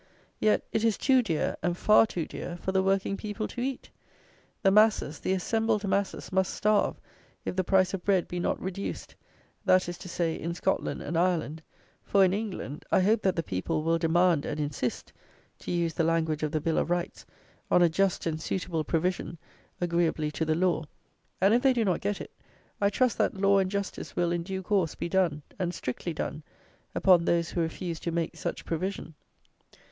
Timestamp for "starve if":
6.55-7.55